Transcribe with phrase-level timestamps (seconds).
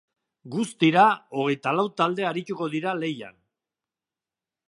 [0.53, 1.03] Guztira,
[1.41, 3.37] hogeita lau talde arituko dira lehian.